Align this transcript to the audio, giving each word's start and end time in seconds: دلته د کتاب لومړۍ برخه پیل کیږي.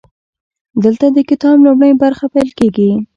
دلته 0.83 1.05
د 1.11 1.17
کتاب 1.29 1.57
لومړۍ 1.65 1.91
برخه 2.03 2.25
پیل 2.33 2.49
کیږي. 2.59 2.91